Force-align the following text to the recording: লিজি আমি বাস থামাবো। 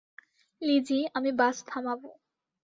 লিজি 0.61 0.99
আমি 1.13 1.31
বাস 1.39 1.57
থামাবো। 1.67 2.09